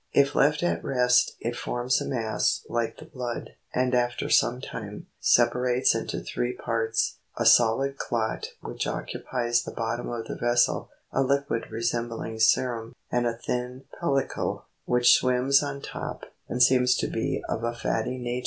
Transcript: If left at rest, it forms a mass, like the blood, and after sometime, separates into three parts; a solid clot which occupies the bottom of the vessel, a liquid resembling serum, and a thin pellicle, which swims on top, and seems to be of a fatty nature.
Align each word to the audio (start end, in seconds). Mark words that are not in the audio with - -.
If 0.13 0.33
left 0.33 0.63
at 0.63 0.83
rest, 0.83 1.35
it 1.39 1.55
forms 1.55 2.01
a 2.01 2.07
mass, 2.07 2.65
like 2.67 2.97
the 2.97 3.05
blood, 3.05 3.51
and 3.71 3.93
after 3.93 4.29
sometime, 4.31 5.05
separates 5.19 5.93
into 5.93 6.21
three 6.21 6.53
parts; 6.53 7.19
a 7.37 7.45
solid 7.45 7.99
clot 7.99 8.47
which 8.61 8.87
occupies 8.87 9.61
the 9.61 9.69
bottom 9.71 10.09
of 10.09 10.25
the 10.25 10.33
vessel, 10.35 10.89
a 11.11 11.21
liquid 11.21 11.69
resembling 11.69 12.39
serum, 12.39 12.95
and 13.11 13.27
a 13.27 13.37
thin 13.37 13.83
pellicle, 13.99 14.63
which 14.85 15.13
swims 15.13 15.61
on 15.61 15.83
top, 15.83 16.23
and 16.49 16.63
seems 16.63 16.95
to 16.97 17.05
be 17.07 17.43
of 17.47 17.63
a 17.63 17.75
fatty 17.75 18.17
nature. 18.17 18.39